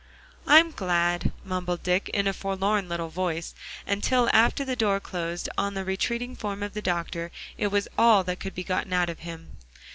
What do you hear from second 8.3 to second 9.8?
could be gotten out of him.